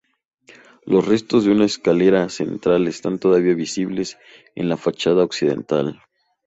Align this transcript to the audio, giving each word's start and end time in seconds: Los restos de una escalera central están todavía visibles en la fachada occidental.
Los 0.83 1.05
restos 1.07 1.45
de 1.45 1.51
una 1.51 1.65
escalera 1.65 2.27
central 2.29 2.87
están 2.87 3.19
todavía 3.19 3.53
visibles 3.53 4.17
en 4.55 4.67
la 4.67 4.75
fachada 4.77 5.23
occidental. 5.23 6.01